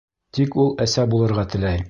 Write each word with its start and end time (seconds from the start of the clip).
Тик 0.37 0.57
ул 0.63 0.71
Әсә 0.87 1.07
булырға 1.13 1.47
теләй. 1.55 1.79